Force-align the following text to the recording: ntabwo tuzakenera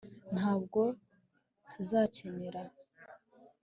ntabwo 0.33 0.81
tuzakenera 1.71 2.61